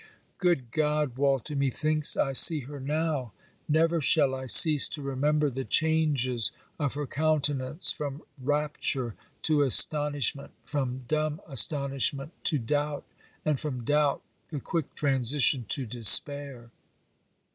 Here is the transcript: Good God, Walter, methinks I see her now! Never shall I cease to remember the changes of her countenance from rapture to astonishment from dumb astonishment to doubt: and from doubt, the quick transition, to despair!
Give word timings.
Good 0.39 0.71
God, 0.71 1.15
Walter, 1.15 1.55
methinks 1.55 2.17
I 2.17 2.33
see 2.33 2.61
her 2.61 2.79
now! 2.79 3.33
Never 3.69 4.01
shall 4.01 4.33
I 4.33 4.47
cease 4.47 4.87
to 4.89 5.01
remember 5.03 5.47
the 5.51 5.63
changes 5.63 6.51
of 6.79 6.95
her 6.95 7.05
countenance 7.05 7.91
from 7.91 8.23
rapture 8.41 9.13
to 9.43 9.61
astonishment 9.61 10.53
from 10.65 11.03
dumb 11.07 11.39
astonishment 11.47 12.31
to 12.45 12.57
doubt: 12.57 13.05
and 13.45 13.59
from 13.59 13.83
doubt, 13.85 14.23
the 14.49 14.59
quick 14.59 14.95
transition, 14.95 15.67
to 15.69 15.85
despair! 15.85 16.71